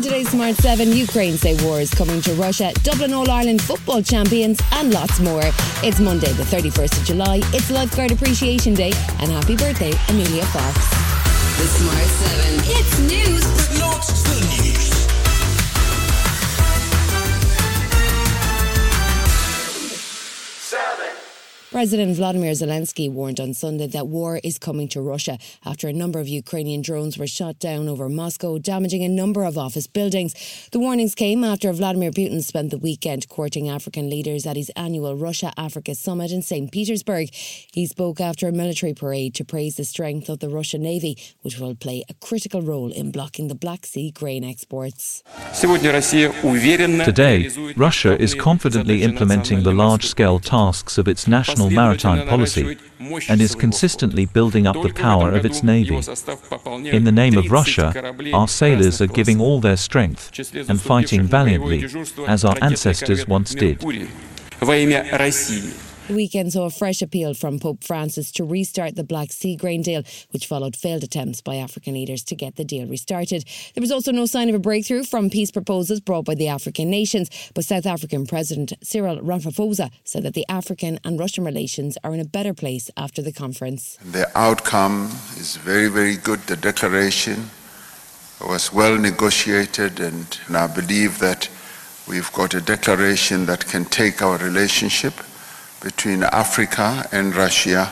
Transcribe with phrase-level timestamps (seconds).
[0.00, 4.00] On today's Smart 7, Ukraine say war is coming to Russia, Dublin All Ireland football
[4.00, 5.42] champions, and lots more.
[5.84, 7.40] It's Monday, the 31st of July.
[7.52, 10.74] It's Lifeguard Appreciation Day, and happy birthday, Amelia Fox.
[11.60, 12.79] The Smart 7.
[12.79, 12.79] It's
[21.80, 26.20] President Vladimir Zelensky warned on Sunday that war is coming to Russia after a number
[26.20, 30.34] of Ukrainian drones were shot down over Moscow, damaging a number of office buildings.
[30.72, 35.16] The warnings came after Vladimir Putin spent the weekend courting African leaders at his annual
[35.16, 36.70] Russia Africa summit in St.
[36.70, 37.30] Petersburg.
[37.32, 41.58] He spoke after a military parade to praise the strength of the Russian Navy, which
[41.58, 45.22] will play a critical role in blocking the Black Sea grain exports.
[47.06, 52.76] Today, Russia is confidently implementing the large scale tasks of its national maritime policy
[53.28, 55.96] and is consistently building up the power of its navy.
[56.88, 57.92] In the name of Russia,
[58.32, 60.30] our sailors are giving all their strength
[60.68, 61.84] and fighting valiantly,
[62.26, 63.82] as our ancestors once did.
[66.14, 70.02] Weekend saw a fresh appeal from Pope Francis to restart the Black Sea grain deal,
[70.30, 73.44] which followed failed attempts by African leaders to get the deal restarted.
[73.74, 76.90] There was also no sign of a breakthrough from peace proposals brought by the African
[76.90, 82.12] nations, but South African President Cyril Ramaphosa said that the African and Russian relations are
[82.12, 83.96] in a better place after the conference.
[84.04, 86.40] The outcome is very, very good.
[86.40, 87.50] The declaration
[88.40, 91.48] was well negotiated, and I believe that
[92.08, 95.14] we've got a declaration that can take our relationship
[95.82, 97.86] between Africa and Russia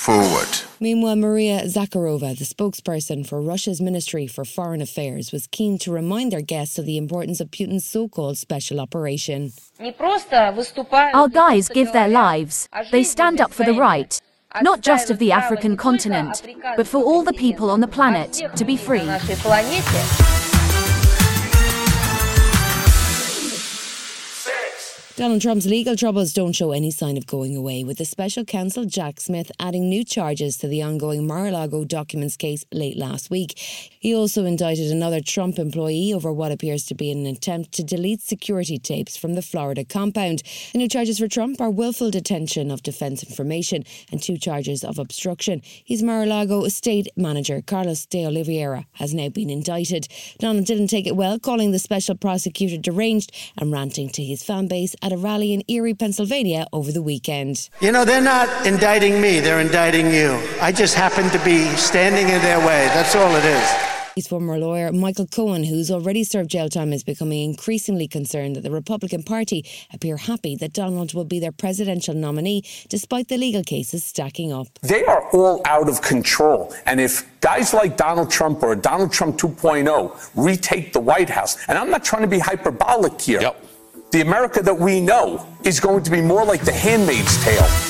[0.00, 0.48] forward.
[0.80, 6.32] Meanwhile, Maria Zakharova, the spokesperson for Russia's Ministry for Foreign Affairs, was keen to remind
[6.32, 9.52] their guests of the importance of Putin's so called special operation.
[9.78, 12.68] Our guys give their lives.
[12.90, 14.18] They stand up for the right,
[14.62, 16.42] not just of the African continent,
[16.76, 19.06] but for all the people on the planet to be free.
[25.16, 28.84] Donald Trump's legal troubles don't show any sign of going away, with the special counsel
[28.84, 33.28] Jack Smith adding new charges to the ongoing Mar a Lago documents case late last
[33.28, 33.58] week.
[33.58, 38.22] He also indicted another Trump employee over what appears to be an attempt to delete
[38.22, 40.42] security tapes from the Florida compound.
[40.72, 44.98] The new charges for Trump are willful detention of defense information and two charges of
[44.98, 45.60] obstruction.
[45.84, 50.06] His Mar a Lago estate manager, Carlos de Oliveira, has now been indicted.
[50.38, 54.68] Donald didn't take it well, calling the special prosecutor deranged and ranting to his fan
[54.68, 57.68] base at a rally in Erie, Pennsylvania over the weekend.
[57.80, 60.40] You know, they're not indicting me, they're indicting you.
[60.60, 62.86] I just happen to be standing in their way.
[62.94, 63.90] That's all it is.
[64.16, 68.62] His former lawyer, Michael Cohen, who's already served jail time, is becoming increasingly concerned that
[68.62, 73.62] the Republican Party appear happy that Donald will be their presidential nominee, despite the legal
[73.62, 74.66] cases stacking up.
[74.82, 76.74] They are all out of control.
[76.86, 81.78] And if guys like Donald Trump or Donald Trump 2.0 retake the White House, and
[81.78, 83.40] I'm not trying to be hyperbolic here.
[83.40, 83.64] Yep.
[84.10, 87.89] The America that we know is going to be more like the handmaid's tale.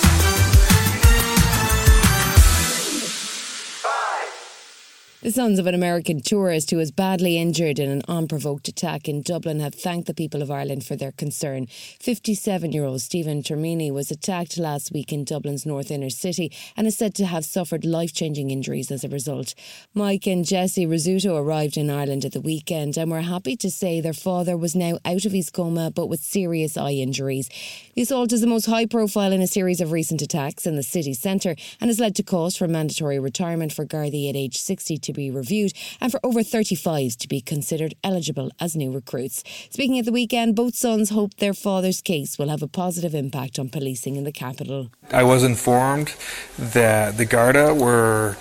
[5.23, 9.21] The sons of an American tourist who was badly injured in an unprovoked attack in
[9.21, 11.67] Dublin have thanked the people of Ireland for their concern.
[11.67, 16.87] 57 year old Stephen Termini was attacked last week in Dublin's north inner city and
[16.87, 19.55] is said to have suffered life changing injuries as a result.
[19.93, 24.01] Mike and Jesse Rizzuto arrived in Ireland at the weekend and were happy to say
[24.01, 27.51] their father was now out of his coma but with serious eye injuries.
[27.95, 30.83] The assault is the most high profile in a series of recent attacks in the
[30.83, 34.97] city centre and has led to calls for mandatory retirement for Gardaí at age 60
[35.11, 39.43] to be reviewed and for over 35s to be considered eligible as new recruits.
[39.71, 43.59] Speaking at the weekend, both sons hope their father's case will have a positive impact
[43.59, 44.91] on policing in the capital.
[45.13, 46.15] I was informed
[46.59, 48.37] that the Garda were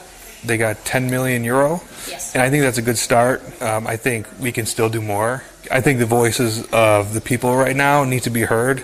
[0.46, 2.34] they got 10 million euro, Yes.
[2.34, 3.41] and I think that's a good start.
[3.62, 5.44] Um, I think we can still do more.
[5.69, 8.84] I think the voices of the people right now need to be heard,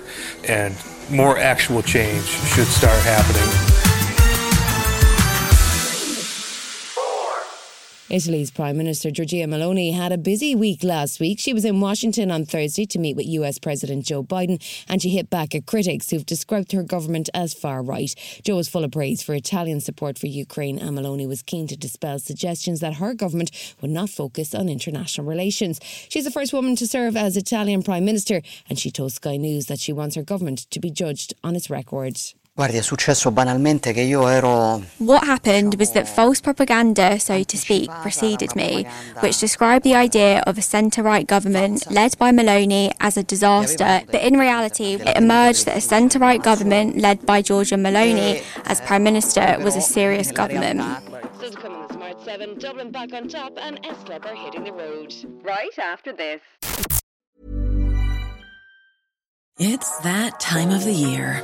[0.49, 0.75] and
[1.09, 3.74] more actual change should start happening.
[8.07, 11.39] Italy's Prime Minister Giorgia Meloni had a busy week last week.
[11.39, 15.09] She was in Washington on Thursday to meet with US President Joe Biden, and she
[15.09, 18.13] hit back at critics who've described her government as far right.
[18.43, 21.75] Joe was full of praise for Italian support for Ukraine, and Meloni was keen to
[21.75, 23.49] dispel suggestions that her government
[23.81, 25.79] would not focus on international relations.
[26.07, 29.65] She's the first woman to serve as Italian Prime Minister, and she told Sky News
[29.65, 32.19] that she wants her government to be judged on its record.
[32.57, 37.57] Guardi, è successo banalmente che io ero What happened was that false propaganda, so to
[37.57, 38.87] speak, preceded me,
[39.19, 44.03] which described the idea of a centre right government led by Meloni as a disaster.
[44.09, 48.79] But in reality, it emerged that a centre right government led by Giorgia Meloni as
[48.79, 50.79] eh, Prime Minister was a serious government.
[51.91, 55.13] Smart 7, Dublin back on top, and S Club are hitting the road.
[55.43, 56.39] Right after this.
[59.59, 61.43] It's that time of the year.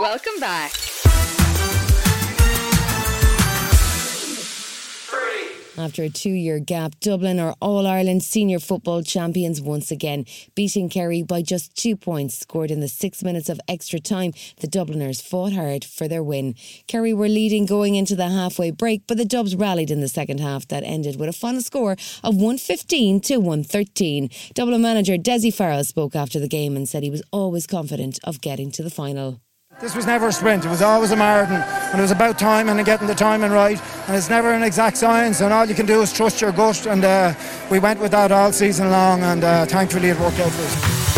[0.00, 0.72] Welcome back.
[5.76, 10.24] After a two year gap, Dublin are All Ireland senior football champions once again,
[10.54, 14.32] beating Kerry by just two points scored in the six minutes of extra time.
[14.60, 16.54] The Dubliners fought hard for their win.
[16.86, 20.40] Kerry were leading going into the halfway break, but the Dubs rallied in the second
[20.40, 21.92] half that ended with a final score
[22.24, 24.30] of 115 to 113.
[24.54, 28.40] Dublin manager Dessie Farrell spoke after the game and said he was always confident of
[28.40, 29.42] getting to the final.
[29.80, 31.62] This was never a sprint, it was always a marathon.
[31.62, 33.80] And it was about timing and getting the timing right.
[34.08, 36.86] And it's never an exact science, and all you can do is trust your gut.
[36.86, 37.32] And uh,
[37.70, 41.09] we went with that all season long, and uh, thankfully it worked out for us.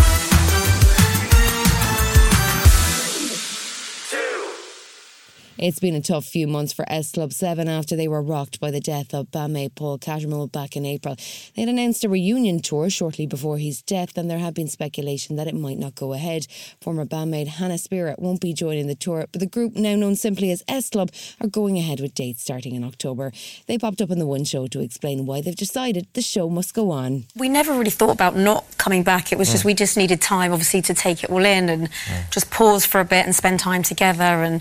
[5.62, 8.72] It's been a tough few months for S Club 7 after they were rocked by
[8.72, 11.14] the death of bandmate Paul Cattermole back in April.
[11.54, 15.36] They had announced a reunion tour shortly before his death, and there had been speculation
[15.36, 16.48] that it might not go ahead.
[16.80, 20.50] Former bandmate Hannah Spearritt won't be joining the tour, but the group, now known simply
[20.50, 23.30] as S Club, are going ahead with dates starting in October.
[23.68, 26.74] They popped up in the One Show to explain why they've decided the show must
[26.74, 27.26] go on.
[27.36, 29.30] We never really thought about not coming back.
[29.30, 29.52] It was Mm.
[29.52, 31.88] just we just needed time, obviously, to take it all in and
[32.32, 34.60] just pause for a bit and spend time together and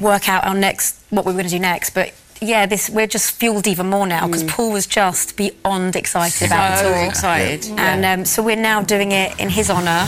[0.00, 1.90] work out our next what we were going to do next.
[1.90, 6.46] But yeah, this we're just fueled even more now because Paul was just beyond excited
[6.48, 7.04] about So the tour.
[7.06, 7.64] excited.
[7.64, 7.94] Yeah.
[7.94, 10.06] and um, so we're now doing it in his honour.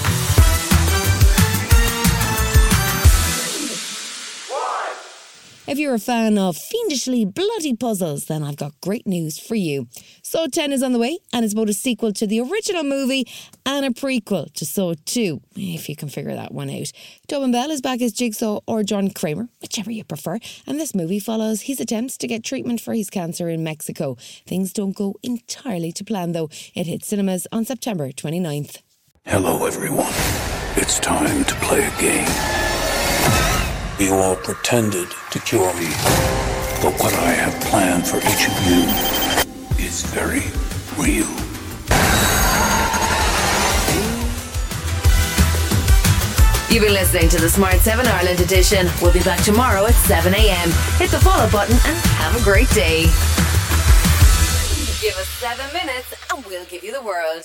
[5.66, 9.88] If you're a fan of fiendishly bloody puzzles, then I've got great news for you.
[10.22, 13.26] Saw 10 is on the way, and it's both a sequel to the original movie
[13.64, 16.92] and a prequel to Saw 2, if you can figure that one out.
[17.26, 21.18] Tobin Bell is back as Jigsaw or John Kramer, whichever you prefer, and this movie
[21.18, 24.16] follows his attempts to get treatment for his cancer in Mexico.
[24.46, 26.48] Things don't go entirely to plan, though.
[26.76, 28.82] It hits cinemas on September 29th.
[29.24, 30.12] Hello, everyone.
[30.76, 32.65] It's time to play a game.
[33.98, 35.88] You all pretended to cure me,
[36.82, 38.84] but what I have planned for each of you
[39.82, 40.44] is very
[41.00, 41.26] real.
[46.68, 48.86] You've been listening to the Smart 7 Ireland edition.
[49.00, 50.70] We'll be back tomorrow at 7 a.m.
[50.98, 53.04] Hit the follow button and have a great day.
[55.00, 57.44] Give us seven minutes and we'll give you the world.